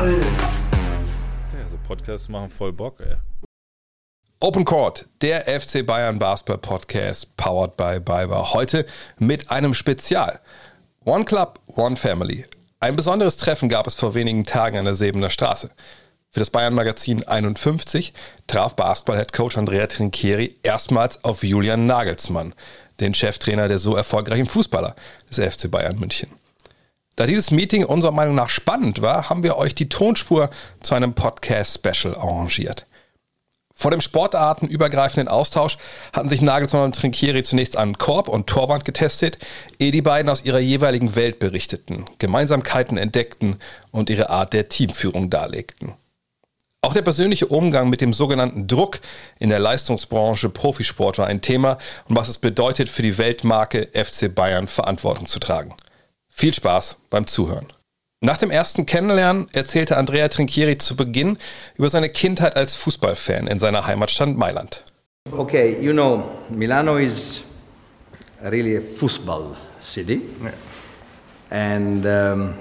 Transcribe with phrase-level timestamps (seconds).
[0.00, 0.18] Ball.
[1.52, 3.16] Ja, so Podcasts machen voll Bock, ey.
[4.40, 8.54] Open Court, der FC Bayern Basketball Podcast, powered by Biber.
[8.54, 8.86] Heute
[9.18, 10.40] mit einem Spezial.
[11.04, 12.46] One Club, One Family.
[12.78, 15.70] Ein besonderes Treffen gab es vor wenigen Tagen an der Sebener Straße.
[16.30, 18.14] Für das Bayern Magazin 51
[18.46, 22.54] traf Basketball-Headcoach Andrea Trinchieri erstmals auf Julian Nagelsmann,
[23.00, 24.94] den Cheftrainer der so erfolgreichen Fußballer
[25.28, 26.39] des FC Bayern München.
[27.20, 30.48] Da dieses Meeting unserer Meinung nach spannend war, haben wir euch die Tonspur
[30.82, 32.86] zu einem Podcast-Special arrangiert.
[33.74, 35.76] Vor dem sportartenübergreifenden Austausch
[36.14, 39.36] hatten sich Nagelsmann und Trinkieri zunächst an Korb und Torwand getestet,
[39.78, 43.56] ehe die beiden aus ihrer jeweiligen Welt berichteten, Gemeinsamkeiten entdeckten
[43.90, 45.92] und ihre Art der Teamführung darlegten.
[46.80, 49.00] Auch der persönliche Umgang mit dem sogenannten Druck
[49.38, 51.76] in der Leistungsbranche Profisport war ein Thema
[52.08, 55.74] und was es bedeutet, für die Weltmarke FC Bayern Verantwortung zu tragen.
[56.40, 57.66] Viel Spaß beim Zuhören.
[58.22, 61.36] Nach dem ersten Kennenlernen erzählte Andrea Trinchieri zu Beginn
[61.74, 64.82] über seine Kindheit als Fußballfan in seiner Heimatstadt Mailand.
[65.36, 67.42] Okay, you know, Milano is
[68.42, 70.22] really a football city.
[71.50, 72.54] And um,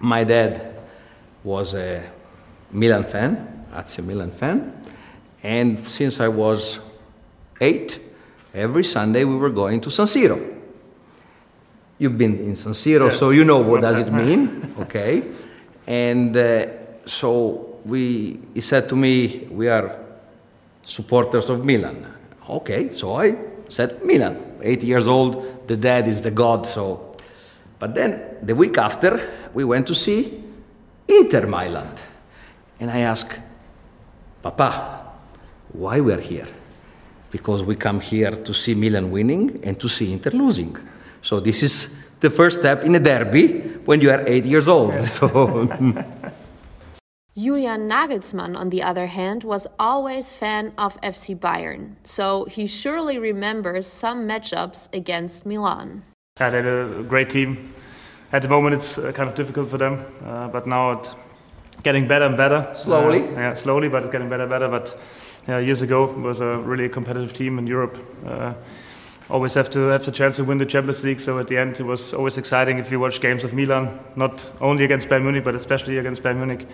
[0.00, 0.60] my dad
[1.44, 2.00] was a
[2.72, 3.36] Milan fan,
[3.72, 4.72] AC Milan fan.
[5.44, 6.80] And since I was
[7.60, 8.00] eight,
[8.52, 10.53] every Sunday we were going to San Siro.
[11.98, 15.22] You've been in San Siro, so you know what does it mean, okay?
[15.86, 16.66] And uh,
[17.06, 19.96] so we, he said to me, we are
[20.82, 22.06] supporters of Milan.
[22.48, 23.36] Okay, so I
[23.68, 24.58] said Milan.
[24.62, 27.16] Eight years old, the dad is the god, so.
[27.78, 30.42] But then the week after, we went to see
[31.06, 31.88] Inter Milan.
[32.80, 33.38] And I asked,
[34.42, 35.12] Papa,
[35.72, 36.48] why we are here?
[37.30, 40.76] Because we come here to see Milan winning and to see Inter losing.
[41.24, 43.48] So this is the first step in a derby
[43.86, 44.92] when you are eight years old.
[45.08, 45.66] So
[47.36, 52.66] Julian Nagelsmann, on the other hand, was always a fan of FC Bayern, so he
[52.66, 56.04] surely remembers some matchups against Milan.
[56.38, 57.74] Yeah, they had a great team.
[58.30, 61.16] At the moment, it's uh, kind of difficult for them, uh, but now it's
[61.82, 62.70] getting better and better.
[62.76, 63.22] Slowly?
[63.22, 64.68] Uh, yeah, slowly, but it's getting better and better.
[64.68, 64.94] But
[65.48, 67.96] yeah, years ago, it was a really competitive team in Europe.
[68.24, 68.54] Uh,
[69.30, 71.20] always have to have the chance to win the Champions League.
[71.20, 74.50] So at the end, it was always exciting if you watch games of Milan, not
[74.60, 76.66] only against Bayern Munich, but especially against Bayern Munich.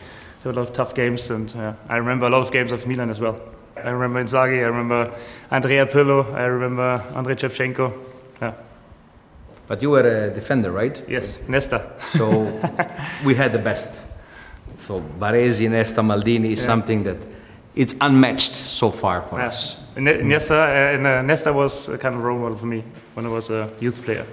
[0.42, 2.72] There were a lot of tough games, and uh, I remember a lot of games
[2.72, 3.40] of Milan as well.
[3.76, 5.12] I remember Inzaghi, I remember
[5.50, 7.92] Andrea Pirlo, I remember Andrei Shevchenko.
[8.42, 8.54] Yeah.
[9.66, 11.02] But you were a defender, right?
[11.08, 11.92] Yes, Nesta.
[12.12, 12.28] So
[13.24, 14.04] we had the best.
[14.80, 17.18] So Baresi, Nesta, Maldini is something that
[17.74, 19.76] it's unmatched so far for us.
[19.96, 22.82] Ne- Nesta, uh, and, uh, Nesta was a kind of role model for me
[23.14, 24.24] when I was a youth player,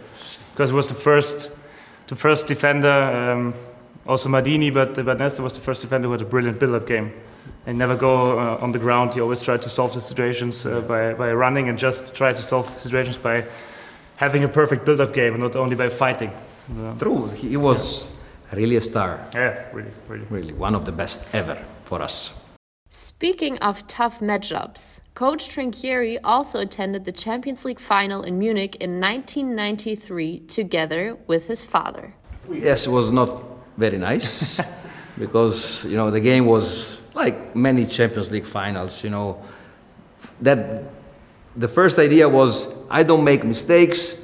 [0.53, 1.51] because it was the first,
[2.07, 2.89] the first defender.
[2.91, 3.53] Um,
[4.07, 7.11] also Maldini, but but Nesta was the first defender who had a brilliant build-up game,
[7.65, 9.13] and never go uh, on the ground.
[9.13, 12.41] He always tried to solve the situations uh, by by running and just try to
[12.43, 13.43] solve situations by
[14.15, 16.31] having a perfect build-up game, and not only by fighting.
[16.79, 18.09] Uh, True, he was
[18.53, 19.19] really a star.
[19.33, 20.25] yeah, really, really.
[20.29, 22.43] Really, one of the best ever for us.
[22.97, 28.99] Speaking of tough matchups, Coach Trinchieri also attended the Champions League final in Munich in
[28.99, 32.15] 1993 together with his father.
[32.51, 33.43] Yes, it was not
[33.77, 34.59] very nice
[35.19, 39.03] because you know the game was like many Champions League finals.
[39.03, 39.43] You know
[40.41, 40.85] that
[41.55, 44.15] the first idea was I don't make mistakes,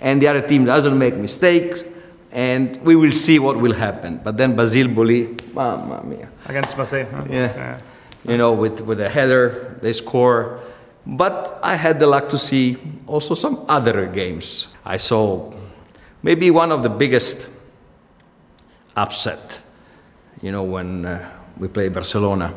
[0.00, 1.82] and the other team doesn't make mistakes,
[2.30, 4.20] and we will see what will happen.
[4.22, 7.06] But then Basile Boli, mamma mia, Against Marseille.
[7.06, 7.24] Huh?
[7.30, 7.80] yeah,
[8.24, 10.60] you know with with a header they score.
[11.06, 14.68] But I had the luck to see also some other games.
[14.84, 15.52] I saw
[16.22, 17.48] maybe one of the biggest
[18.94, 19.62] upset.
[20.42, 22.54] You know, when uh, we played Barcelona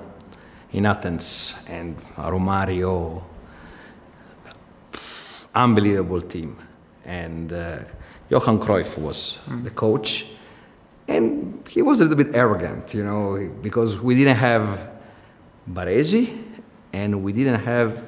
[0.74, 3.24] in Athens and Romario,
[5.56, 6.58] unbelievable team.
[7.06, 7.80] And uh,
[8.30, 10.28] Johan Cruyff was the coach.
[11.08, 14.91] And he was a little bit arrogant, you know, because we didn't have
[15.70, 16.38] Baresi
[16.94, 18.04] and we didn't have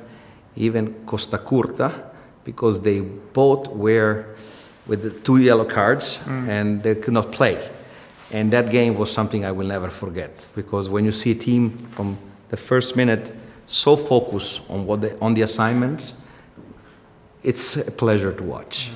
[0.55, 2.11] even Costacurta
[2.43, 4.35] because they both were
[4.85, 6.47] with the two yellow cards mm.
[6.47, 7.69] and they could not play.
[8.31, 11.77] And that game was something I will never forget because when you see a team
[11.89, 12.17] from
[12.49, 13.33] the first minute
[13.65, 16.25] so focused on what they, on the assignments,
[17.43, 18.91] it's a pleasure to watch.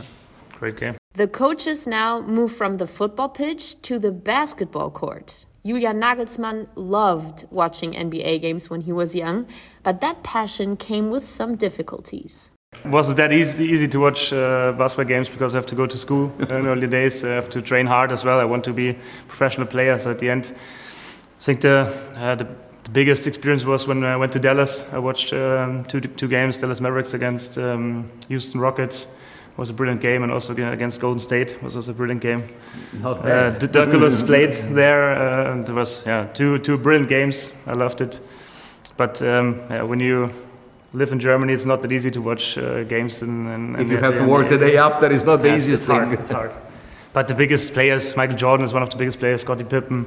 [0.53, 0.97] Great game.
[1.13, 5.45] The coaches now move from the football pitch to the basketball court.
[5.67, 9.45] Julian Nagelsmann loved watching NBA games when he was young,
[9.83, 12.51] but that passion came with some difficulties.
[12.85, 15.97] wasn't that easy, easy to watch uh, basketball games because I have to go to
[15.97, 17.25] school in early days.
[17.25, 18.39] I have to train hard as well.
[18.39, 18.93] I want to be a
[19.27, 19.99] professional player.
[19.99, 22.47] So at the end, I think the, uh, the,
[22.85, 24.87] the biggest experience was when I went to Dallas.
[24.93, 29.07] I watched um, two two games: Dallas Mavericks against um, Houston Rockets.
[29.57, 32.43] Was a brilliant game, and also against Golden State was also a brilliant game.
[33.01, 33.63] Not bad.
[33.63, 37.51] Uh, played there, uh, and it was yeah two two brilliant games.
[37.65, 38.19] I loved it.
[38.97, 40.29] But um, yeah, when you
[40.93, 43.21] live in Germany, it's not that easy to watch uh, games.
[43.23, 45.83] And, in, if you have to work the day after, it's not the yeah, easiest
[45.83, 46.05] it's thing.
[46.05, 46.51] Hard, it's hard.
[47.13, 50.05] But the biggest players, Michael Jordan is one of the biggest players, Scottie Pippen,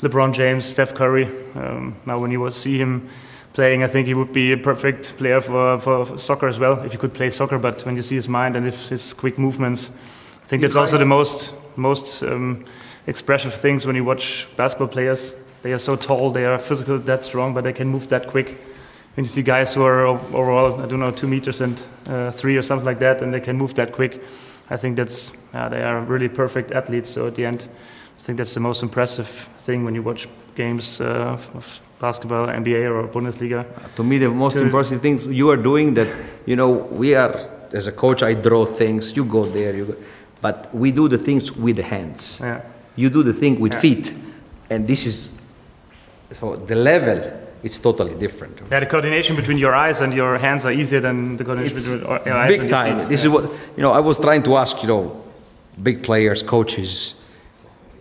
[0.00, 1.26] LeBron James, Steph Curry.
[1.54, 3.10] Um, now, when you see him
[3.56, 6.92] playing, I think he would be a perfect player for, for soccer as well, if
[6.92, 7.58] he could play soccer.
[7.58, 9.90] But when you see his mind and if his quick movements,
[10.42, 12.64] I think that's also the most most um,
[13.06, 15.34] expressive things when you watch basketball players.
[15.62, 18.48] They are so tall, they are physical, that strong, but they can move that quick.
[19.14, 22.58] When you see guys who are overall, I don't know, two meters and uh, three
[22.58, 24.22] or something like that, and they can move that quick,
[24.68, 27.08] I think that's uh, they are really perfect athletes.
[27.08, 27.68] So at the end,
[28.18, 29.28] I think that's the most impressive
[29.64, 33.64] thing when you watch games uh, of basketball, NBA or Bundesliga.
[33.96, 36.08] To me, the most impressive thing you are doing that,
[36.46, 37.34] you know, we are,
[37.72, 39.96] as a coach, I draw things, you go there, you go,
[40.40, 42.38] but we do the things with the hands.
[42.40, 42.60] Yeah.
[42.96, 44.14] You do the thing with feet.
[44.70, 45.38] And this is,
[46.32, 47.20] so the level,
[47.62, 48.58] it's totally different.
[48.70, 51.92] Yeah, the coordination between your eyes and your hands are easier than the coordination It's
[51.92, 52.98] between your eyes big and your time.
[52.98, 53.08] feet.
[53.08, 53.28] This Yeah.
[53.30, 53.44] is what,
[53.76, 55.16] you know, I was trying to ask, you know,
[55.82, 57.14] big players, coaches,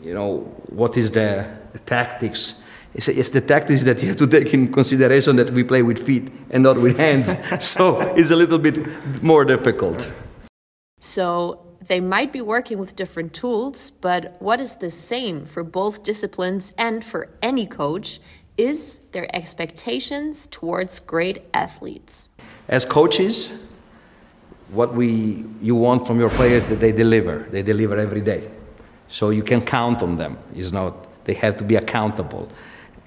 [0.03, 1.47] you know, what is the
[1.79, 2.61] tactics?
[2.93, 6.05] It's, it's the tactics that you have to take in consideration that we play with
[6.05, 7.35] feet and not with hands.
[7.65, 8.77] so it's a little bit
[9.21, 10.09] more difficult.
[10.99, 16.03] So they might be working with different tools, but what is the same for both
[16.03, 18.19] disciplines and for any coach
[18.57, 22.29] is their expectations towards great athletes.
[22.69, 23.65] As coaches,
[24.71, 27.39] what we you want from your players that they deliver.
[27.51, 28.49] They deliver every day,
[29.07, 30.37] so you can count on them.
[30.55, 32.49] It's not they have to be accountable.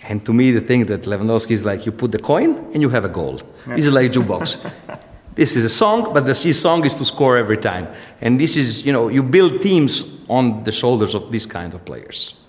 [0.09, 2.89] And to me, the thing that Lewandowski is like, you put the coin and you
[2.91, 3.41] have a goal.
[3.67, 4.71] This is like a jukebox.
[5.35, 7.89] this is a song, but the his song is to score every time.
[8.21, 11.85] And this is, you know, you build teams on the shoulders of these kind of
[11.85, 12.41] players.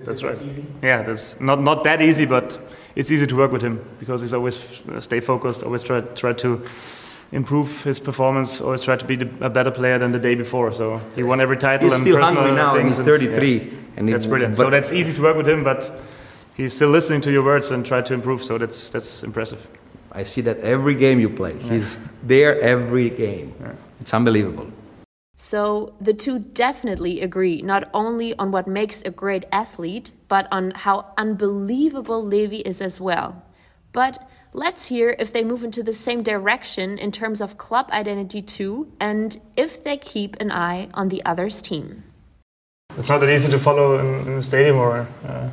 [0.00, 0.40] That's right.
[0.42, 0.66] Easy?
[0.82, 2.58] Yeah, that's not not that easy, but
[2.96, 6.32] it's easy to work with him because he's always uh, stay focused, always try try
[6.32, 6.64] to
[7.32, 10.72] improve his performance, always try to be the, a better player than the day before.
[10.72, 13.58] So he won every title He's and still personal hungry now, and he's 33.
[13.58, 13.64] yeah.
[13.96, 14.56] And that's brilliant.
[14.56, 15.90] but- so that's easy to work with him, but
[16.56, 18.42] he's still listening to your words and try to improve.
[18.42, 19.66] So that's that's impressive.
[20.12, 21.58] I see that every game you play.
[21.58, 23.54] He's there every game.
[24.00, 24.66] It's unbelievable.
[25.36, 30.72] So the two definitely agree not only on what makes a great athlete, but on
[30.72, 33.42] how unbelievable Levy is as well.
[33.92, 34.18] But
[34.52, 38.92] let's hear if they move into the same direction in terms of club identity too,
[39.00, 42.04] and if they keep an eye on the other's team.
[42.98, 45.48] It's not that easy to follow in, in the stadium or uh,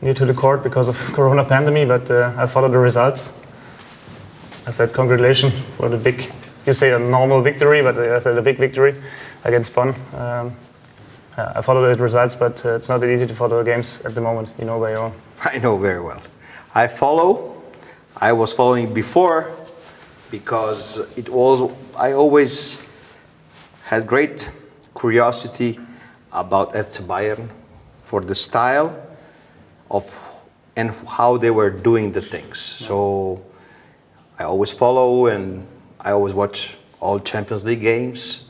[0.00, 3.34] near to the court because of Corona pandemic, but uh, I follow the results.
[4.66, 6.32] I said congratulations for the big,
[6.66, 8.94] you say a normal victory, but I said a big victory
[9.44, 9.94] against Bonn.
[10.14, 10.56] Um,
[11.36, 14.14] I follow the results, but uh, it's not that easy to follow the games at
[14.14, 14.52] the moment.
[14.58, 15.12] You know by your own.
[15.42, 16.20] I know very well.
[16.74, 17.59] I follow.
[18.16, 19.52] I was following before
[20.30, 21.70] because it was.
[21.96, 22.84] I always
[23.84, 24.48] had great
[24.98, 25.78] curiosity
[26.32, 27.48] about FC Bayern
[28.04, 28.94] for the style
[29.90, 30.10] of
[30.76, 32.58] and how they were doing the things.
[32.58, 33.42] So
[34.38, 35.66] I always follow and
[36.00, 38.44] I always watch all Champions League games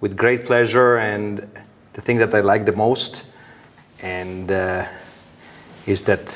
[0.00, 0.98] with great pleasure.
[0.98, 1.48] And
[1.92, 3.24] the thing that I like the most
[4.00, 4.86] and uh,
[5.86, 6.34] is that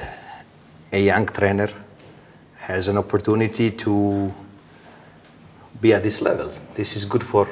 [0.93, 1.71] a young trainer
[2.71, 4.33] has an opportunity to
[5.81, 6.53] be at this level.
[6.75, 7.49] This is good for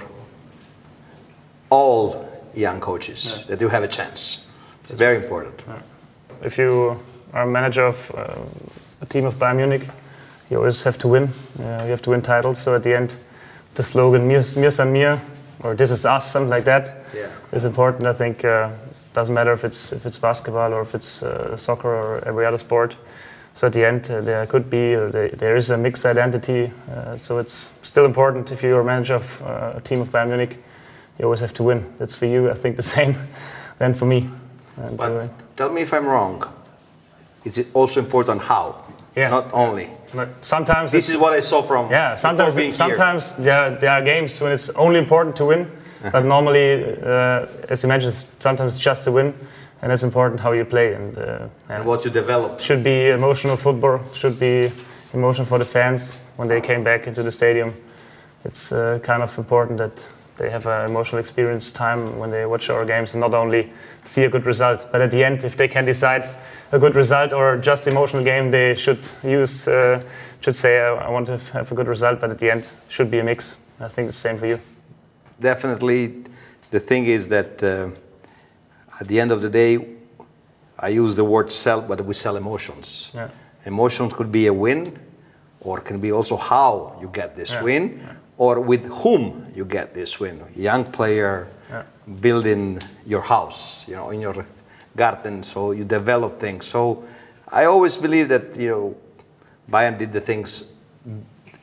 [1.70, 4.46] all young coaches that you have a chance.
[4.84, 5.54] It's very important.
[6.42, 6.98] If you
[7.32, 8.34] are a manager of uh,
[9.00, 9.88] a team of Bayern Munich,
[10.50, 11.24] you always have to win.
[11.58, 12.58] Uh, you have to win titles.
[12.58, 13.18] So at the end,
[13.74, 15.20] the slogan "Mir, mir san mir"
[15.62, 17.26] or "This is us," something like that, Yeah.
[17.52, 18.06] is important.
[18.06, 18.70] I think uh,
[19.12, 22.58] doesn't matter if it's if it's basketball or if it's uh, soccer or every other
[22.58, 22.96] sport.
[23.58, 26.70] So at the end, uh, there could be uh, there, is a mixed identity.
[26.94, 30.28] Uh, so it's still important if you're a manager of uh, a team of Bayern
[30.28, 30.58] Munich,
[31.18, 31.84] you always have to win.
[31.98, 33.16] That's for you, I think, the same
[33.80, 34.30] than for me.
[34.76, 36.44] And, But tell me if I'm wrong.
[37.44, 38.76] It's also important how?
[39.16, 39.30] Yeah.
[39.30, 39.90] Not only.
[40.14, 41.90] But sometimes This is what I saw from.
[41.90, 42.14] yeah.
[42.14, 45.68] Sometimes being sometimes there are, there are games when it's only important to win,
[46.12, 49.34] but normally, uh, as you mentioned, sometimes it's just to win,
[49.82, 51.18] and it's important how you play and.
[51.18, 51.48] Uh.
[51.68, 52.60] And what you develop.
[52.60, 54.00] should be emotional football.
[54.12, 54.72] Should be
[55.12, 57.74] emotional for the fans when they came back into the stadium.
[58.44, 62.70] It's uh, kind of important that they have an emotional experience time when they watch
[62.70, 63.70] our games and not only
[64.04, 64.86] see a good result.
[64.92, 66.26] But at the end, if they can decide
[66.70, 70.02] a good result or just emotional game, they should use uh,
[70.40, 72.20] should say I want to have a good result.
[72.20, 73.58] But at the end, should be a mix.
[73.80, 74.60] I think it's the same for you.
[75.40, 76.24] Definitely,
[76.70, 77.90] the thing is that uh,
[79.00, 79.86] at the end of the day,
[80.78, 83.10] I use the word sell, but we sell emotions.
[83.14, 83.28] Yeah.
[83.64, 84.98] Emotions could be a win,
[85.60, 87.62] or can be also how you get this Yeah.
[87.62, 88.00] win,
[88.38, 90.40] or with whom you get this win.
[90.54, 91.82] Young player Yeah.
[92.20, 94.44] building your house, you know, in your
[94.96, 96.66] garden, so you develop things.
[96.66, 97.02] So
[97.48, 98.94] I always believe that you know,
[99.70, 100.64] Bayern did the things,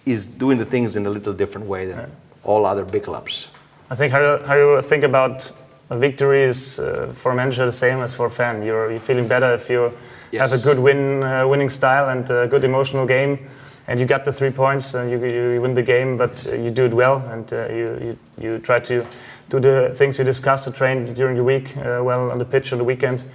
[0.06, 2.12] is doing the things in a little different way than
[2.44, 3.48] all other big clubs.
[3.90, 5.52] I think how you, how you think about
[5.90, 8.64] a victory is uh, for a manager the same as for a fan.
[8.64, 9.92] You're, you're feeling better if you
[10.34, 13.48] have a good win, uh, winning style and a good emotional game,
[13.88, 16.72] and you got the three points and you, you win the game, but uh, you
[16.72, 19.06] do it well and uh, you, you, you try to
[19.50, 22.72] do the things you discussed, to train during the week uh, well on the pitch
[22.74, 23.26] on the weekend,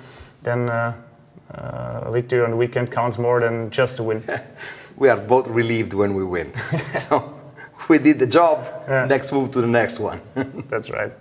[0.43, 0.93] then uh,
[1.55, 4.23] uh, a victory on the weekend counts more than just a win.
[4.97, 6.53] we are both relieved when we win.
[7.09, 7.41] so
[7.89, 8.67] we did the job.
[8.89, 9.07] Yeah.
[9.07, 10.21] Next move to the next one.
[10.69, 11.13] That's right.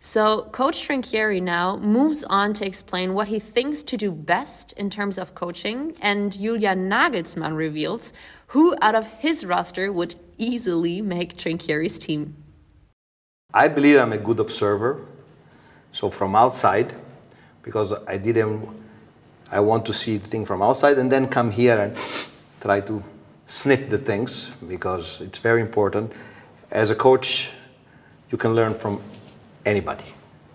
[0.00, 4.90] So, Coach Trinchieri now moves on to explain what he thinks to do best in
[4.90, 8.12] terms of coaching, and Julian Nagelsmann reveals
[8.48, 12.36] who out of his roster would easily make Trinchieri's team.
[13.52, 15.04] I believe I'm a good observer.
[15.90, 16.94] So from outside,
[17.62, 18.68] because I didn't,
[19.50, 21.96] I want to see the thing from outside and then come here and
[22.60, 23.02] try to
[23.46, 26.12] sniff the things because it's very important.
[26.70, 27.50] As a coach,
[28.30, 29.00] you can learn from
[29.64, 30.04] anybody,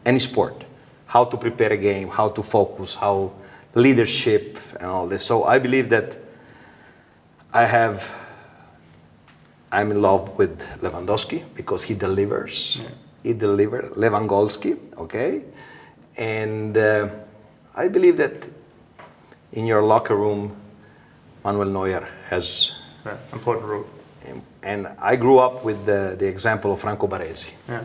[0.05, 0.63] any sport,
[1.05, 3.31] how to prepare a game, how to focus, how
[3.75, 5.25] leadership and all this.
[5.25, 6.17] So I believe that
[7.53, 8.09] I have
[9.71, 12.79] I'm in love with Lewandowski because he delivers.
[13.23, 13.91] He delivers.
[13.97, 15.41] Lewandowski, okay?
[16.15, 17.09] And uh,
[17.75, 18.47] I believe that
[19.53, 20.55] in your locker room,
[21.43, 22.73] Manuel Neuer has.
[23.03, 23.87] Yeah, important role.
[24.61, 27.83] And I grew up with the, the example of Franco Baresi Yeah.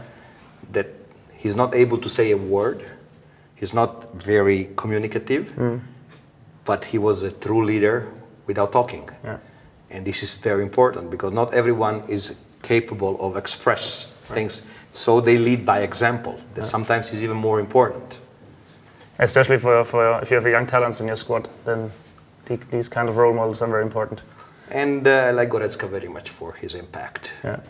[0.72, 0.86] that
[1.38, 2.90] he's not able to say a word,
[3.54, 5.52] he's not very communicative,
[6.64, 8.06] but he was a true leader
[8.46, 9.08] without talking.
[9.24, 9.38] Yeah.
[9.90, 14.62] And this is very important because not everyone is capable of express things.
[14.92, 16.38] So they lead by example.
[16.54, 18.18] That sometimes is even more important.
[19.18, 21.90] Especially for, for if you have young talents in your squad, then
[22.70, 24.22] these kind of role models are very important.
[24.70, 27.32] And uh, I like Goretzka very much for his impact.
[27.44, 27.60] Yeah,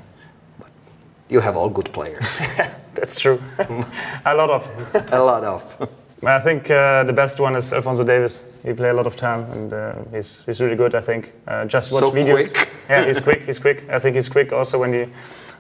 [1.29, 2.25] You have all good players,
[2.95, 3.41] that's true.
[4.25, 4.67] a lot of.
[5.13, 5.89] a lot of.
[6.25, 8.43] I think uh, the best one is Alphonso Davies.
[8.65, 10.95] He play a lot of time and uh, he's, he's really good.
[10.95, 11.33] I think.
[11.47, 12.55] Uh, just watch So videos.
[12.55, 12.69] quick.
[12.91, 13.43] yeah, he's quick.
[13.47, 13.89] He's quick.
[13.89, 15.07] I think he's quick also when he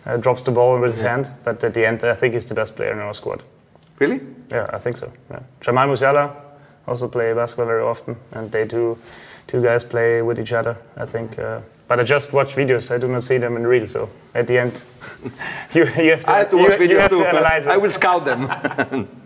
[0.07, 1.31] uh, drops the ball with his hand.
[1.45, 3.45] But at the end, I think he's the best player in our squad.
[4.01, 4.21] Really?
[4.51, 5.13] Yeah, I think so.
[5.31, 5.41] Yeah.
[5.61, 6.35] Jamal Musiala
[6.89, 8.97] also play basketball very often, and they two
[9.49, 10.76] two guys play with each other.
[10.97, 11.38] I think.
[11.38, 12.95] Uh, but I just watch videos.
[12.95, 13.87] I do not see them in real.
[13.87, 14.85] So at the end,
[15.75, 16.31] you, you have to.
[16.31, 17.19] I have to you, watch you videos have too.
[17.23, 17.71] to analyze it.
[17.71, 19.09] I will scout them.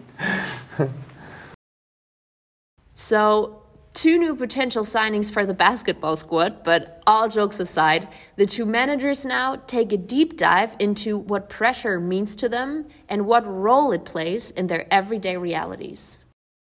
[2.94, 3.62] So,
[3.94, 9.24] two new potential signings for the basketball squad, but all jokes aside, the two managers
[9.24, 14.04] now take a deep dive into what pressure means to them and what role it
[14.04, 16.24] plays in their everyday realities.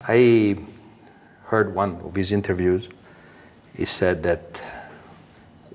[0.01, 0.57] I
[1.43, 2.89] heard one of his interviews.
[3.77, 4.61] He said that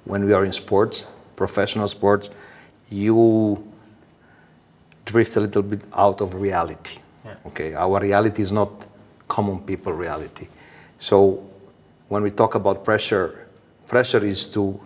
[0.05, 1.07] when we are in sports,
[1.37, 2.31] professional sports,
[2.91, 3.73] you
[5.05, 6.99] drift a little bit out of reality.
[7.47, 8.71] Okay, our reality is not
[9.29, 10.49] common people reality.
[10.99, 11.49] So
[12.09, 13.47] when we talk about pressure,
[13.87, 14.79] pressure is to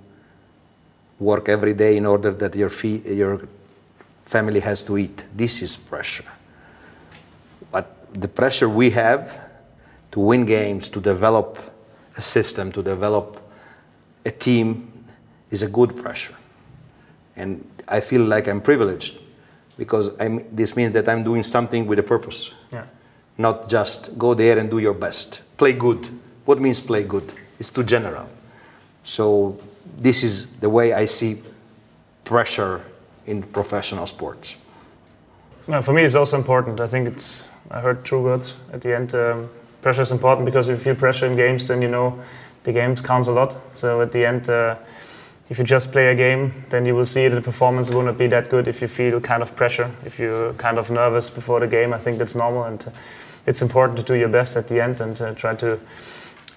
[1.18, 3.48] work every day in order that your fee, your
[4.24, 5.24] family has to eat.
[5.34, 6.30] This is pressure.
[7.72, 9.38] But the pressure we have
[10.10, 11.58] to win games, to develop
[12.16, 13.40] a system, to develop
[14.24, 14.92] a team
[15.50, 16.34] is a good pressure.
[17.36, 19.18] And I feel like I'm privileged
[19.76, 22.52] because I'm, this means that I'm doing something with a purpose.
[22.72, 22.86] Yeah.
[23.38, 25.42] Not just go there and do your best.
[25.56, 26.08] Play good.
[26.46, 27.32] What means play good?
[27.58, 28.28] It's too general.
[29.04, 29.58] So
[29.98, 31.42] this is the way I see
[32.24, 32.84] pressure
[33.26, 34.56] in professional sports.
[35.82, 36.80] For me, it's also important.
[36.80, 37.48] I think it's.
[37.70, 39.14] I heard true words at the end.
[39.14, 39.50] Um,
[39.86, 42.18] pressure is important because if you feel pressure in games, then you know
[42.64, 43.56] the games counts a lot.
[43.72, 44.74] So at the end, uh,
[45.48, 48.18] if you just play a game, then you will see that the performance will not
[48.18, 51.60] be that good if you feel kind of pressure, if you're kind of nervous before
[51.60, 51.92] the game.
[51.92, 52.90] I think that's normal, and uh,
[53.46, 55.78] it's important to do your best at the end and uh, try to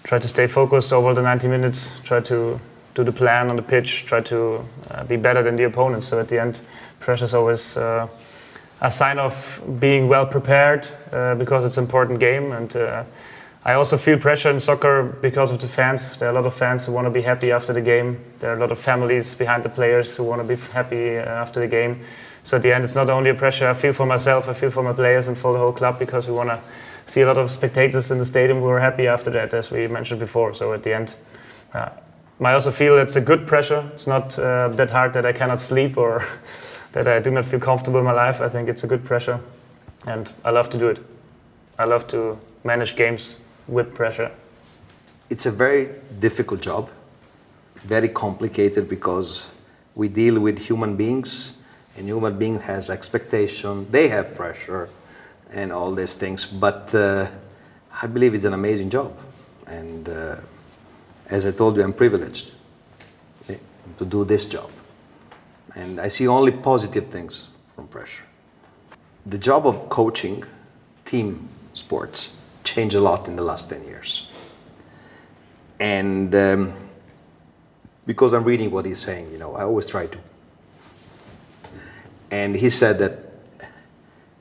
[0.04, 2.00] try to stay focused over the 90 minutes.
[2.00, 2.60] Try to
[2.96, 4.08] do the plan on the pitch.
[4.08, 6.04] Try to uh, be better than the opponent.
[6.04, 6.62] So at the end,
[7.00, 8.08] pressure is always uh,
[8.82, 12.52] a sign of being well prepared uh, because it's an important game.
[12.52, 13.04] And uh,
[13.66, 16.16] I also feel pressure in soccer because of the fans.
[16.18, 18.24] There are a lot of fans who want to be happy after the game.
[18.40, 21.24] There are a lot of families behind the players who want to be happy uh,
[21.24, 22.02] after the game.
[22.44, 24.72] So at the end, it's not only a pressure I feel for myself, I feel
[24.72, 26.62] for my players and for the whole club because we want to
[27.06, 29.88] see a lot of spectators in the stadium who are happy after that, as we
[29.88, 30.54] mentioned before.
[30.54, 31.16] So at the end,
[31.74, 31.90] uh,
[32.42, 33.90] I also feel it's a good pressure.
[33.94, 36.24] It's not uh, that hard that I cannot sleep or
[36.92, 38.42] that I do not feel comfortable in my life.
[38.42, 39.40] I think it's a good pressure,
[40.08, 41.00] and I love to do it.
[41.78, 44.32] I love to manage games with pressure.
[45.30, 46.90] It's a very difficult job,
[47.76, 49.52] very complicated because
[49.96, 51.54] we deal with human beings,
[51.96, 53.90] and human being has expectation.
[53.92, 54.90] They have pressure,
[55.52, 56.46] and all these things.
[56.46, 57.28] But uh,
[58.02, 59.16] I believe it's an amazing job,
[59.68, 60.38] and uh,
[61.28, 62.52] as I told you, I'm privileged
[63.50, 63.58] eh,
[63.98, 64.70] to do this job.
[65.80, 68.26] And I see only positive things from pressure.
[69.26, 70.44] The job of coaching
[71.06, 72.34] team sports
[72.66, 74.28] changed a lot in the last 10 years.
[75.80, 76.74] And um,
[78.06, 80.18] because I'm reading what he's saying, you know, I always try to.
[82.30, 83.14] And he said that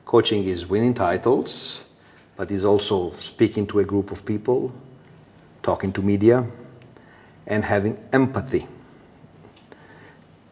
[0.03, 1.85] coaching is winning titles,
[2.35, 4.73] but is also speaking to a group of people,
[5.63, 6.45] talking to media,
[7.47, 8.67] and having empathy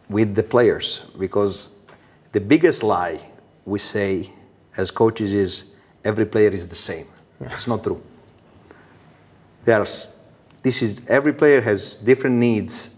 [0.09, 1.69] with the players because
[2.31, 3.19] the biggest lie
[3.65, 4.29] we say
[4.77, 5.65] as coaches is
[6.05, 7.07] every player is the same.
[7.41, 8.01] It's not true.
[9.65, 10.07] There's,
[10.63, 12.95] this is every player has different needs,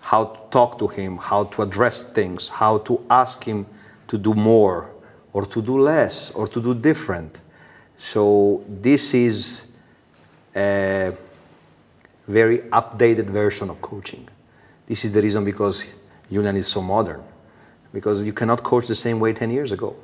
[0.00, 3.66] how to talk to him, how to address things, how to ask him
[4.08, 4.90] to do more
[5.32, 7.40] or to do less or to do different.
[7.98, 9.62] So this is
[10.56, 11.14] a
[12.26, 14.28] very updated version of coaching.
[14.86, 15.84] This is the reason because
[16.30, 17.22] Julian is so modern
[17.92, 19.96] because you cannot coach the same way 10 years ago.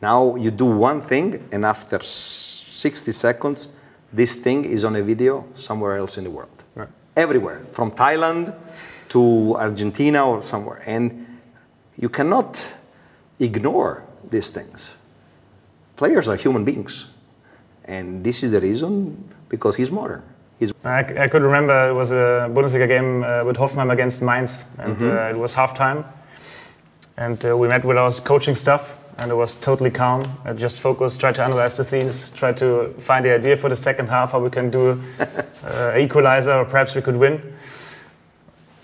[0.00, 3.76] Now you do one thing, and after 60 seconds,
[4.12, 6.64] this thing is on a video somewhere else in the world.
[6.74, 6.88] Right.
[7.16, 8.54] Everywhere, from Thailand
[9.10, 10.82] to Argentina or somewhere.
[10.86, 11.26] And
[11.98, 12.66] you cannot
[13.38, 14.94] ignore these things.
[15.96, 17.06] Players are human beings.
[17.84, 20.22] And this is the reason because he's modern.
[20.62, 24.64] He's I, I could remember it was a Bundesliga game uh, with Hoffenheim against Mainz,
[24.78, 26.04] and uh, it was halftime.
[27.16, 30.22] And uh, we met with our coaching staff, and it was totally calm.
[30.44, 33.74] I just focused, tried to analyze the themes, tried to find the idea for the
[33.74, 35.02] second half, how we can do
[35.64, 37.42] uh, equalizer, or perhaps we could win.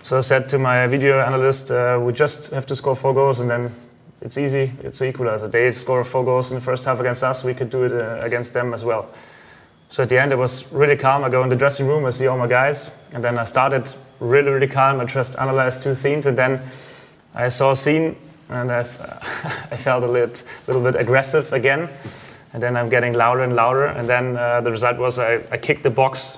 [0.03, 3.39] So I said to my video analyst, uh, we just have to score four goals,
[3.39, 3.71] and then
[4.19, 4.73] it's easy.
[4.83, 5.47] It's an equalizer.
[5.47, 7.45] They score four goals in the first half against us.
[7.45, 9.09] We could do it uh, against them as well.
[9.89, 11.23] So at the end, it was really calm.
[11.23, 13.91] I go in the dressing room, I see all my guys, and then I started
[14.19, 14.99] really, really calm.
[14.99, 16.61] I just analyzed two scenes, and then
[17.33, 18.15] I saw a scene,
[18.49, 18.79] and I,
[19.71, 20.35] I felt a little,
[20.67, 21.89] little bit aggressive again.
[22.53, 25.57] And then I'm getting louder and louder, and then uh, the result was I, I
[25.57, 26.37] kicked the box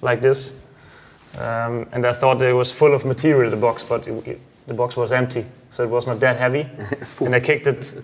[0.00, 0.60] like this,
[1.38, 4.74] um, and I thought it was full of material, the box, but it, it, the
[4.74, 6.68] box was empty, so it was not that heavy.
[7.20, 7.94] and I kicked it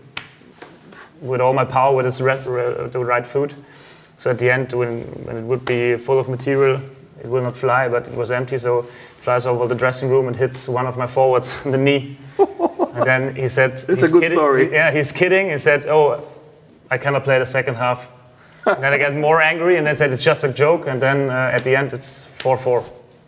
[1.20, 3.55] with all my power with its red, the right foot.
[4.21, 6.79] So at the end, when, when it would be full of material,
[7.25, 8.85] it will not fly, but it was empty, so it
[9.17, 12.19] flies over the dressing room and hits one of my forwards in the knee.
[12.39, 14.37] and then he said, It's a good kidding.
[14.37, 14.71] story.
[14.71, 15.49] Yeah, he's kidding.
[15.49, 16.23] He said, "Oh,
[16.91, 18.11] I cannot play the second half."
[18.67, 20.87] and then I get more angry, and then said it's just a joke.
[20.87, 22.85] And then uh, at the end, it's 4-4.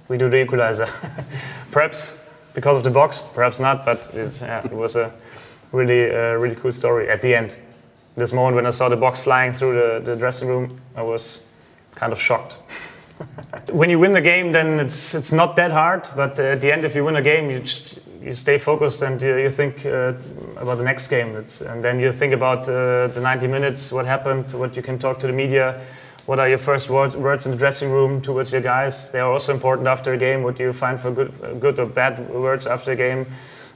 [0.09, 0.89] We do the equalizer.
[1.71, 2.19] perhaps
[2.53, 5.11] because of the box, perhaps not, but it, yeah, it was a
[5.73, 7.57] really, uh, really cool story at the end.
[8.17, 11.43] This moment when I saw the box flying through the, the dressing room, I was
[11.95, 12.59] kind of shocked.
[13.73, 16.09] when you win the game, then it's it's not that hard.
[16.15, 19.03] But uh, at the end, if you win a game, you just you stay focused
[19.03, 20.15] and you, you think uh,
[20.57, 21.37] about the next game.
[21.37, 24.99] It's, and then you think about uh, the 90 minutes, what happened, what you can
[24.99, 25.81] talk to the media,
[26.27, 29.11] what are your first words, words in the dressing room towards your guys.
[29.11, 30.43] They are also important after a game.
[30.45, 33.27] What do you find for good, good or bad words after a game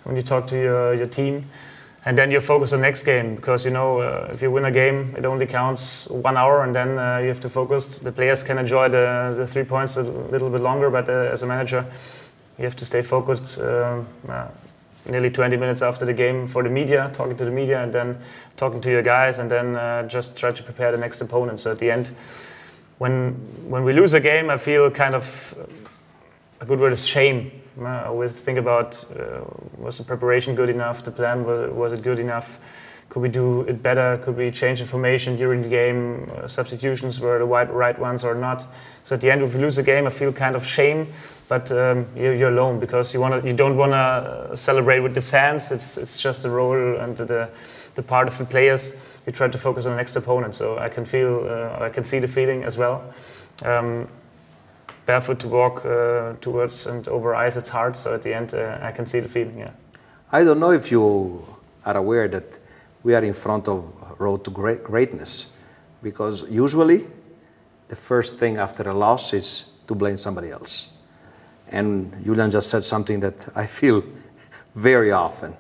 [0.05, 1.47] when you talk to your, your team?
[2.07, 4.65] And then you focus on the next game because you know uh, if you win
[4.65, 7.99] a game, it only counts one hour, and then uh, you have to focus.
[7.99, 11.43] The players can enjoy the, the three points a little bit longer, but uh, as
[11.43, 11.85] a manager,
[12.59, 13.59] you have to stay focused.
[13.59, 14.49] Uh, uh,
[15.09, 18.19] nearly 20 minutes after the game for the media, talking to the media, and then
[18.57, 21.59] talking to your guys, and then uh, just try to prepare the next opponent.
[21.59, 22.11] So at the end,
[22.99, 23.33] when
[23.69, 25.55] when we lose a game, I feel kind of
[26.61, 27.51] a good word is shame.
[27.83, 29.41] I always think about uh,
[29.77, 31.03] was the preparation good enough?
[31.03, 32.59] The plan was, was it good enough?
[33.09, 34.19] could we do it better?
[34.23, 36.31] Could we change information during the game?
[36.37, 38.67] Uh, substitutions were the right, right ones or not?
[39.05, 41.07] So at the end, if we lose a game, I feel kind of shame,
[41.49, 45.21] but um, you're, you're, alone because you want you don't want to celebrate with the
[45.21, 45.71] fans.
[45.71, 47.49] It's it's just the role and the
[47.95, 48.95] the part of the players.
[49.25, 50.55] You try to focus on the next opponent.
[50.55, 53.03] So I can feel, uh, I can see the feeling as well.
[53.65, 54.09] Um,
[55.07, 57.97] barefoot to walk uh, towards and over ice, it's hard.
[57.97, 59.59] So at the end, uh, I can see the feeling.
[59.59, 59.73] Yeah.
[60.33, 61.47] I don't know if you
[61.85, 62.45] are aware that
[63.05, 63.85] we are in front of
[64.19, 65.47] road to great greatness,
[66.03, 67.05] because usually
[67.89, 70.93] the first thing after a loss is to blame somebody else.
[71.69, 74.03] And Julian just said something that I feel
[74.75, 75.57] very often.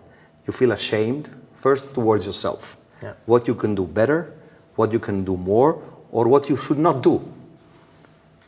[0.46, 2.76] You feel ashamed first towards yourself.
[3.02, 3.12] Yeah.
[3.26, 4.32] What you can do better,
[4.74, 7.20] what you can do more, or what you should not do.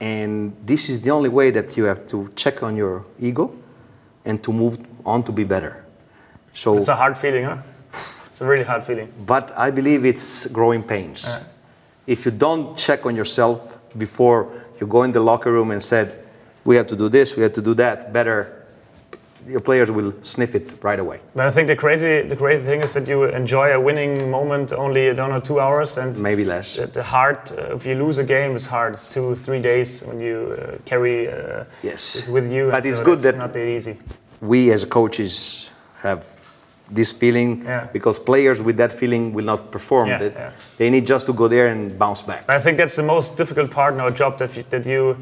[0.01, 3.53] And this is the only way that you have to check on your ego
[4.25, 5.85] and to move on to be better.
[6.55, 7.59] So it's a hard feeling, huh?
[8.27, 9.13] It's a really hard feeling.
[9.27, 11.29] But I believe it's growing pains.
[12.07, 16.25] If you don't check on yourself before you go in the locker room and said,
[16.65, 18.58] we have to do this, we have to do that better,
[19.47, 21.21] your players will sniff it right away.
[21.35, 24.73] But I think the crazy, the crazy thing is that you enjoy a winning moment
[24.73, 26.77] only, I don't know, two hours and maybe less.
[26.77, 28.95] The, the hard, uh, if you lose a game, it's hard.
[28.95, 31.29] It's two, three days when you uh, carry.
[31.29, 32.29] Uh, yes.
[32.29, 32.71] with you.
[32.71, 33.97] But it's so good that not that easy.
[34.41, 35.71] We as coaches
[36.01, 36.25] have
[36.91, 37.89] this feeling yeah.
[37.93, 40.09] because players with that feeling will not perform.
[40.09, 40.53] Yeah, they, yeah.
[40.79, 42.45] they need just to go there and bounce back.
[42.49, 45.17] I think that's the most difficult part in our job that you, that you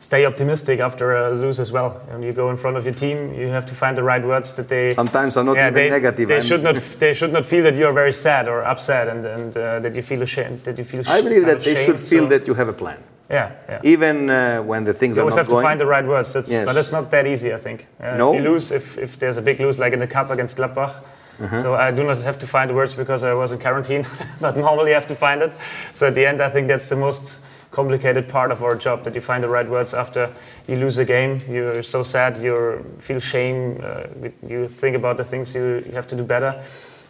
[0.00, 2.02] stay optimistic after a lose as well.
[2.10, 4.54] And you go in front of your team, you have to find the right words
[4.54, 4.92] that they.
[4.92, 6.28] Sometimes are not yeah, even they, negative.
[6.28, 6.76] They should not.
[6.98, 9.94] They should not feel that you are very sad or upset, and, and uh, that
[9.94, 10.64] you feel ashamed.
[10.64, 11.02] That you feel.
[11.06, 12.30] I believe that they should feel so.
[12.30, 12.98] that you have a plan.
[13.30, 13.80] Yeah, yeah.
[13.84, 15.62] Even uh, when the things you are always have to going.
[15.62, 16.32] find the right words.
[16.32, 16.66] That's, yes.
[16.66, 17.86] But that's not that easy, I think.
[18.00, 18.32] Uh, no.
[18.32, 20.94] If you lose, if, if there's a big lose like in the cup against Gladbach,
[21.40, 21.62] uh-huh.
[21.62, 24.04] So I do not have to find the words because I was in quarantine,
[24.40, 25.52] but normally I have to find it.
[25.94, 29.14] So at the end, I think that's the most complicated part of our job that
[29.14, 30.30] you find the right words after
[30.66, 31.40] you lose a game.
[31.48, 34.06] You're so sad, you feel shame, uh,
[34.46, 36.62] you think about the things you, have to do better,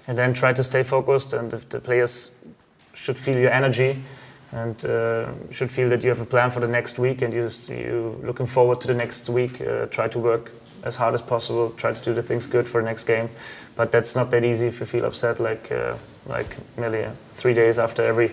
[0.07, 1.33] and then try to stay focused.
[1.33, 2.33] And if the players
[2.95, 4.03] should feel your energy
[4.53, 7.49] and uh, should feel that you have a plan for the next week and you
[7.69, 9.61] you looking forward to the next week.
[9.61, 11.71] Uh, try to work as hard as possible.
[11.77, 13.29] Try to do the things good for the next game,
[13.77, 15.95] but that's not that easy if you feel upset like uh,
[16.27, 18.33] like nearly three days after every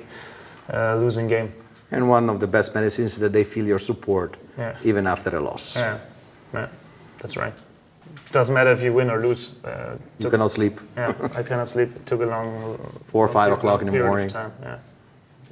[0.74, 1.54] uh, losing game.
[1.92, 4.76] And one of the best medicines is that they feel your support yeah.
[4.84, 5.78] even after a loss.
[5.78, 6.00] Yeah,
[6.54, 6.68] yeah,
[7.20, 7.54] that's right.
[8.32, 9.52] Doesn't matter if you win or lose.
[9.64, 10.80] Uh, you cannot sleep.
[10.98, 11.96] Yeah, I cannot sleep.
[11.96, 12.78] It took a long.
[13.06, 14.28] Four or five o'clock in the morning.
[14.28, 14.80] Time, yeah.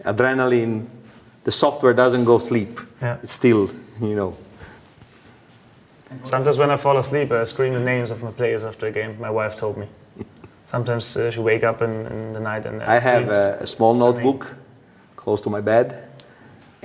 [0.04, 0.88] Adrenaline,
[1.46, 2.80] the software doesn't go sleep.
[3.02, 3.18] Yeah.
[3.24, 3.72] It's still,
[4.02, 4.36] you know.
[6.24, 9.18] Sometimes when I fall asleep, I scream the names of my players after a game.
[9.20, 9.88] My wife told me.
[10.66, 12.84] Sometimes uh, she wake up in, in the night and.
[12.84, 14.56] I have a, a small notebook
[15.16, 16.15] close to my bed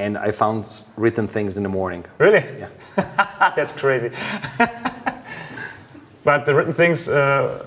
[0.01, 2.05] and I found written things in the morning.
[2.19, 2.45] Really?
[2.59, 2.69] Yeah.
[3.57, 4.11] That's crazy.
[6.25, 7.67] but the written things uh,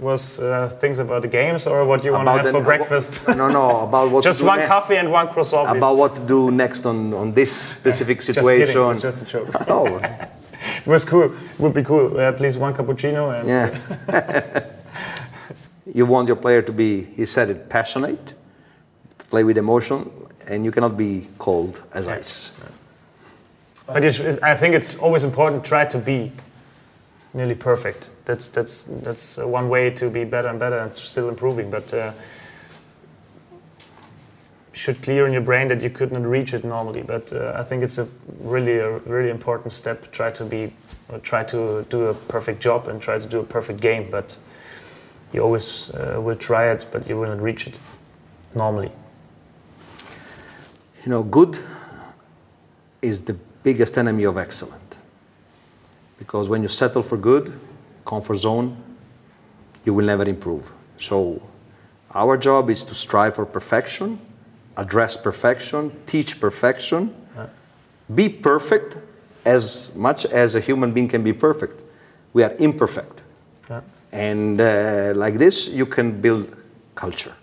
[0.00, 3.26] was uh, things about the games or what you want to have for breakfast?
[3.42, 4.24] no, no, about what.
[4.24, 5.68] just one coffee and one croissant.
[5.68, 5.78] Please.
[5.78, 8.66] About what to do next on, on this specific situation.
[8.66, 9.68] just, kidding, just a joke.
[9.68, 9.98] oh.
[9.98, 11.24] it was cool.
[11.24, 12.18] It would be cool.
[12.18, 13.22] Uh, please, one cappuccino.
[13.38, 14.64] And yeah.
[15.94, 18.34] you want your player to be, he said it, passionate,
[19.18, 20.10] to play with emotion,
[20.46, 22.56] and you cannot be cold as ice.
[23.86, 24.04] But
[24.42, 26.32] I think it's always important to try to be
[27.34, 28.10] nearly perfect.
[28.24, 31.70] That's that's that's one way to be better and better and still improving.
[31.70, 32.12] But uh,
[34.72, 37.02] should clear in your brain that you could not reach it normally.
[37.02, 38.08] But uh, I think it's a
[38.40, 40.10] really a really important step.
[40.10, 40.72] Try to be,
[41.22, 44.08] try to do a perfect job and try to do a perfect game.
[44.10, 44.36] But
[45.32, 47.78] you always uh, will try it, but you will not reach it
[48.54, 48.90] normally
[51.06, 51.56] you know, good
[53.00, 54.98] is the biggest enemy of excellent.
[56.18, 57.58] Because when you settle for good,
[58.04, 58.76] comfort zone,
[59.84, 60.72] you will never improve.
[60.98, 61.40] So
[62.12, 64.18] our job is to strive for perfection,
[64.76, 67.14] address perfection, teach perfection,
[68.14, 68.98] be perfect
[69.44, 71.82] as much as a human being can be perfect.
[72.32, 73.22] We are imperfect.
[73.70, 73.80] Yeah.
[74.10, 76.56] And uh, like this, you can build
[76.96, 77.34] culture,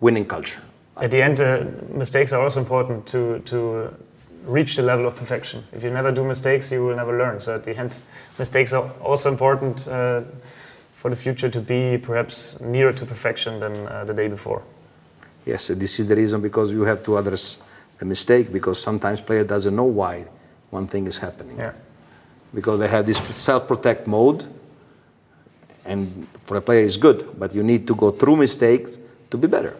[0.00, 0.62] winning culture
[1.00, 3.90] at the end, uh, mistakes are also important to to
[4.44, 5.64] reach the level of perfection.
[5.72, 7.40] If you never do mistakes, you will never learn.
[7.40, 7.98] So at the end,
[8.38, 10.22] mistakes are also important uh,
[10.94, 14.62] for the future to be perhaps nearer to perfection than uh, the day before.
[15.46, 17.62] Yes, this is the reason because you have to address
[17.98, 20.24] the mistake because sometimes player doesn't know why
[20.70, 21.58] one thing is happening.
[21.58, 21.72] Yeah.
[22.54, 24.44] Because they have this self-protect mode,
[25.84, 28.98] and for a player it's good, but you need to go through mistakes
[29.30, 29.76] to be better.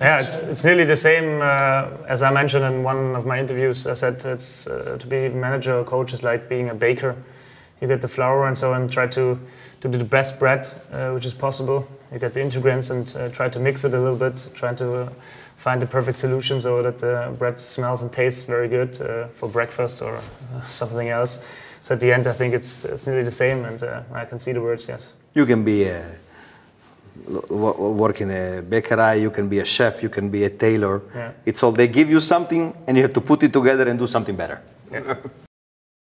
[0.00, 3.86] Yeah, it's, it's nearly the same uh, as I mentioned in one of my interviews.
[3.86, 7.16] I said it's uh, to be manager or coach is like being a baker.
[7.80, 9.38] You get the flour and so and try to,
[9.80, 11.86] to do the best bread uh, which is possible.
[12.12, 14.94] You get the ingredients and uh, try to mix it a little bit, trying to
[14.94, 15.08] uh,
[15.56, 19.48] find the perfect solution so that the bread smells and tastes very good uh, for
[19.48, 20.20] breakfast or
[20.68, 21.40] something else.
[21.82, 23.82] So at the end, I think it's, it's nearly the same, and
[24.12, 24.86] I can see the words.
[24.88, 25.14] Yes.
[25.34, 26.04] You can be a
[27.48, 31.02] work in a bakery, you can be a chef, you can be a tailor.
[31.14, 31.32] Yeah.
[31.46, 34.06] It's all they give you something and you have to put it together and do
[34.06, 34.62] something better.
[34.90, 35.16] Yeah.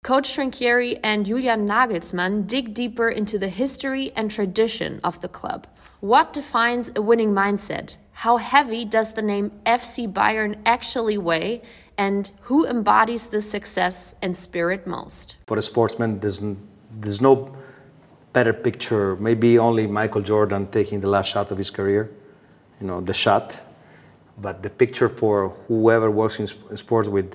[0.03, 5.65] Coach Trinchieri and Julian Nagelsmann dig deeper into the history and tradition of the club.
[5.99, 7.97] What defines a winning mindset?
[8.11, 11.63] How heavy does the name FC Bayern actually weigh?
[11.97, 15.37] And who embodies this success and spirit most?
[15.47, 16.39] For a sportsman, there's,
[16.91, 17.55] there's no
[18.35, 19.15] better picture.
[19.15, 22.11] Maybe only Michael Jordan taking the last shot of his career,
[22.81, 23.61] you know, the shot.
[24.37, 27.33] But the picture for whoever works in, sports with,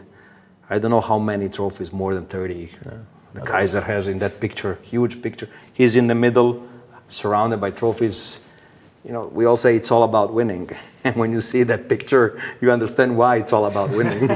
[0.68, 2.54] I don't know how many trophies, more than 30.
[2.54, 2.92] Yeah.
[3.32, 5.48] The Kaiser has in that picture, huge picture.
[5.72, 6.62] He's in the middle,
[7.08, 8.40] surrounded by trophies.
[9.04, 10.68] You know, we all say it's all about winning.
[11.02, 14.28] And when you see that picture, you understand why it's all about winning.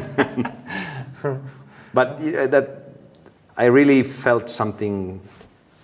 [1.98, 2.88] but uh, that,
[3.54, 5.20] I really felt something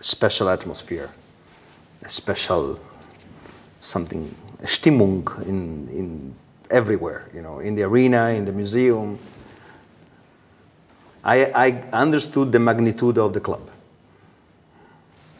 [0.01, 1.11] special atmosphere,
[2.03, 2.81] a special
[3.81, 6.35] something, Stimmung in, in
[6.71, 9.19] everywhere, you know, in the arena, in the museum.
[11.25, 13.69] I, I understood the magnitude of the club.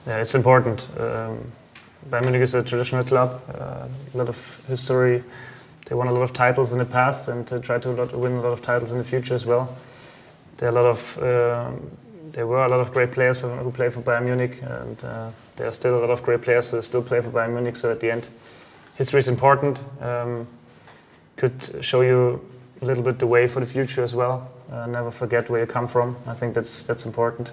[0.07, 0.89] Yeah, it's important.
[0.99, 1.53] Um,
[2.09, 5.23] Bayern is a traditional club, uh, a lot of history.
[5.87, 8.53] They won a lot of titles in the past and try to win a lot
[8.53, 9.77] of titles in the future as well.
[10.57, 11.91] There are a lot of um,
[12.33, 15.67] there were a lot of great players who played for Bayern Munich, and uh, there
[15.67, 17.77] are still a lot of great players who still play for Bayern Munich.
[17.77, 18.29] So at the end,
[18.95, 19.83] history is important.
[20.01, 20.47] Um,
[21.37, 22.41] could show you
[22.83, 24.51] a little bit the way for the future as well.
[24.71, 26.17] Uh, never forget where you come from.
[26.27, 27.53] I think that's that's important.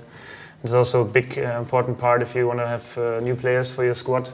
[0.63, 3.71] It's also a big uh, important part if you want to have uh, new players
[3.71, 4.29] for your squad.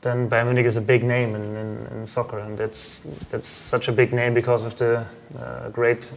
[0.00, 3.88] Then Bayern Munich is a big name in, in, in soccer, and that's that's such
[3.88, 5.04] a big name because of the
[5.38, 6.12] uh, great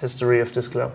[0.00, 0.92] history of this club.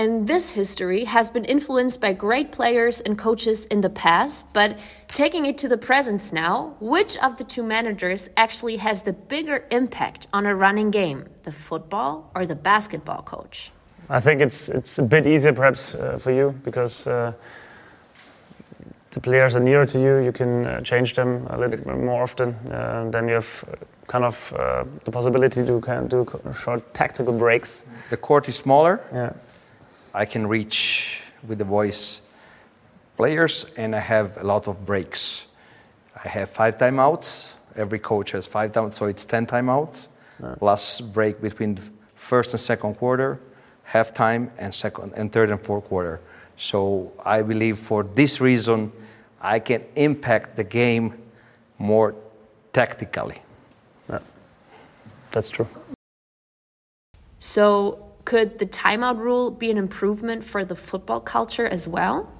[0.00, 4.78] And this history has been influenced by great players and coaches in the past, but
[5.08, 9.66] taking it to the present now, which of the two managers actually has the bigger
[9.70, 13.72] impact on a running game, the football or the basketball coach?
[14.08, 17.32] I think it's it's a bit easier perhaps uh, for you because uh,
[19.10, 20.24] the players are nearer to you.
[20.24, 22.54] You can uh, change them a little bit more often.
[22.54, 26.94] Uh, then you have uh, kind of uh, the possibility to kind of do short
[26.94, 27.84] tactical breaks.
[28.08, 28.98] The court is smaller.
[29.12, 29.32] Yeah
[30.14, 32.22] I can reach with the voice
[33.16, 35.46] players and I have a lot of breaks.
[36.24, 37.54] I have five timeouts.
[37.76, 40.08] Every coach has five timeouts, so it's 10 timeouts,
[40.40, 40.58] right.
[40.58, 41.78] plus break between
[42.14, 43.40] first and second quarter,
[43.88, 46.20] halftime, and second and third and fourth quarter.
[46.56, 48.92] So I believe for this reason,
[49.40, 51.14] I can impact the game
[51.78, 52.14] more
[52.72, 53.40] tactically.
[54.08, 54.18] Yeah.
[55.30, 55.68] That's true.
[57.38, 62.30] So could the timeout rule be an improvement for the football culture as well?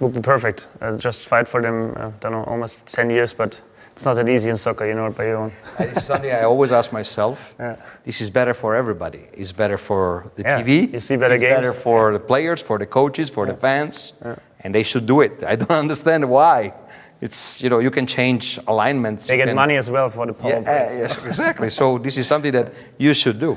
[0.00, 0.68] Would be perfect.
[0.80, 1.94] Uh, just fight for them.
[1.96, 3.60] I don't know, almost 10 years, but
[3.92, 5.52] it's not that easy in soccer, you know, by your own.
[5.78, 7.54] this is something I always ask myself.
[7.60, 7.76] Yeah.
[8.04, 9.20] This is better for everybody.
[9.32, 10.60] It's better for the yeah.
[10.60, 10.92] TV.
[10.92, 11.60] You see better it's games.
[11.60, 14.12] better for the players, for the coaches, for the fans,
[14.60, 15.44] and they should do it.
[15.52, 16.74] I don't understand why.
[17.20, 19.28] It's you know you can change alignments.
[19.28, 20.62] They get can, money as well for the power.
[20.62, 21.70] Yeah, exactly.
[21.70, 23.56] so this is something that you should do.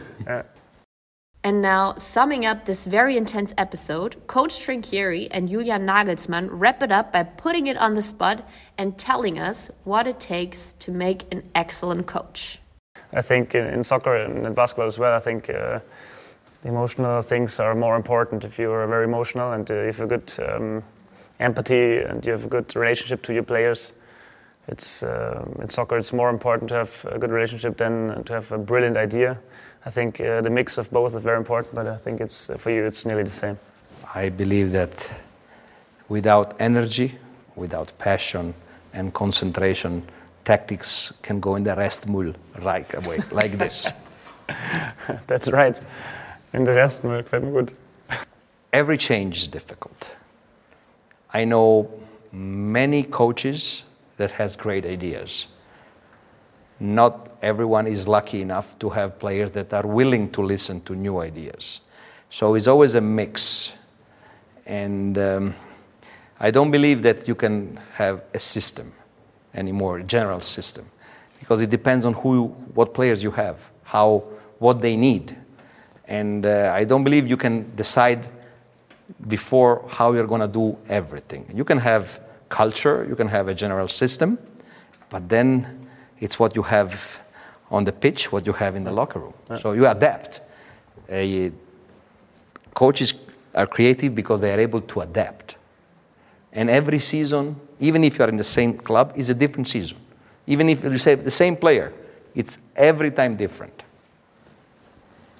[1.47, 6.91] And now, summing up this very intense episode, Coach Trinchieri and Julian Nagelsmann wrap it
[6.91, 8.45] up by putting it on the spot
[8.77, 12.59] and telling us what it takes to make an excellent coach.
[13.13, 15.79] I think in, soccer and in basketball as well, I think uh,
[16.63, 18.43] the emotional things are more important.
[18.43, 20.83] If you are very emotional and uh, you have a good um,
[21.39, 23.93] empathy and you have a good relationship to your players,
[24.67, 28.51] it's uh, in soccer it's more important to have a good relationship than to have
[28.51, 29.39] a brilliant idea.
[29.85, 32.71] I think uh, the mix of both is very important, but I think it's for
[32.71, 33.57] you it's nearly the same.
[34.13, 34.91] I believe that
[36.09, 37.17] without energy,
[37.55, 38.53] without passion
[38.93, 40.03] and concentration,
[40.45, 43.91] tactics can go in the Restmüll right away, like this.
[45.27, 45.79] That's right.
[46.53, 47.73] In the Restmüll, very good.
[48.73, 50.15] Every change is difficult.
[51.33, 51.89] I know
[52.31, 53.83] many coaches
[54.17, 55.47] that has great ideas.
[56.79, 61.19] Not everyone is lucky enough to have players that are willing to listen to new
[61.19, 61.81] ideas.
[62.29, 63.73] So it's always a mix.
[64.65, 65.55] And um,
[66.39, 68.93] I don't believe that you can have a system.
[69.57, 70.89] anymore a general system
[71.39, 74.23] because it depends on who, what players you have, how,
[74.59, 75.35] what they need.
[76.05, 78.27] And uh, I don't believe you can decide
[79.27, 81.49] before how you're going to do everything.
[81.53, 84.37] You can have culture, you can have a general system,
[85.09, 85.76] but then
[86.19, 87.19] it's what you have
[87.69, 89.33] on the pitch, what you have in the locker room.
[89.61, 90.41] So you adapt.
[91.11, 91.49] Uh,
[92.73, 93.13] coaches
[93.55, 95.57] are creative because they are able to adapt.
[96.53, 99.97] And every season, even if you are in the same club, is a different season.
[100.47, 101.93] Even if you say the same player,
[102.35, 103.83] it's every time different.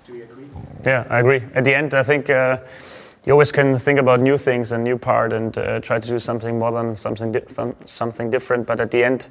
[0.06, 0.48] Do you agree?
[0.86, 1.44] Yeah, I agree.
[1.54, 2.58] At the end, I think uh,
[3.26, 6.20] you always can think about new things and new part and uh, try to do
[6.20, 8.68] something modern, something di- th- something different.
[8.68, 9.30] But at the end,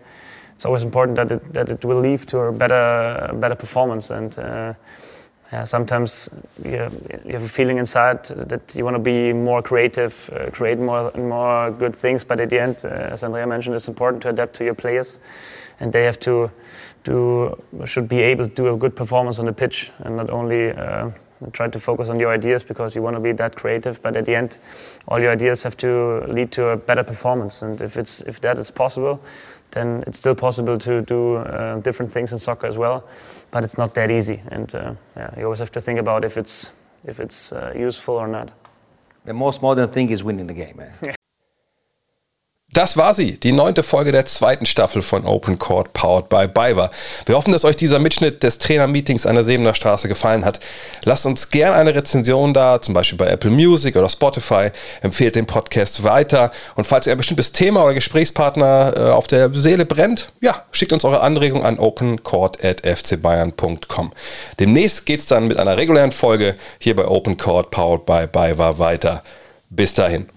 [0.56, 4.10] it's always important that it, that it will lead to a better better performance.
[4.10, 4.72] And uh,
[5.52, 6.30] yeah, sometimes
[6.64, 6.90] you,
[7.26, 11.12] you have a feeling inside that you want to be more creative, uh, create more
[11.12, 12.24] more good things.
[12.24, 15.20] But at the end, uh, as Andrea mentioned, it's important to adapt to your players,
[15.78, 16.50] and they have to
[17.04, 20.70] do should be able to do a good performance on the pitch and not only
[20.70, 21.10] uh,
[21.52, 24.24] try to focus on your ideas because you want to be that creative but at
[24.24, 24.58] the end
[25.06, 28.58] all your ideas have to lead to a better performance and if it's if that
[28.58, 29.20] is possible
[29.70, 33.05] then it's still possible to do uh, different things in soccer as well
[33.50, 36.37] but it's not that easy and uh, yeah, you always have to think about if
[36.37, 36.72] it's
[37.05, 38.50] if it's uh, useful or not
[39.26, 40.81] The most modern thing is winning the game.
[40.81, 41.12] Eh?
[42.76, 46.90] Das war sie, die neunte Folge der zweiten Staffel von Open Court Powered by BayWa.
[47.24, 50.60] Wir hoffen, dass euch dieser Mitschnitt des Trainermeetings an der Sebener Straße gefallen hat.
[51.04, 54.68] Lasst uns gerne eine Rezension da, zum Beispiel bei Apple Music oder Spotify.
[55.00, 56.50] Empfehlt den Podcast weiter.
[56.74, 60.92] Und falls ihr ein bestimmtes Thema oder Gesprächspartner äh, auf der Seele brennt, ja, schickt
[60.92, 64.12] uns eure Anregung an opencourt.fcbayern.com.
[64.60, 69.22] Demnächst geht's dann mit einer regulären Folge hier bei Open Court Powered by BayWa weiter.
[69.70, 70.28] Bis dahin.